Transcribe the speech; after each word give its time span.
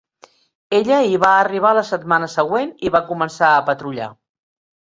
Ella 0.77 0.97
hi 1.07 1.19
va 1.23 1.33
arribar 1.41 1.75
la 1.79 1.85
setmana 1.91 2.31
següent 2.37 2.73
i 2.89 2.93
va 2.99 3.05
començar 3.13 3.53
a 3.53 3.63
patrullar. 3.71 4.13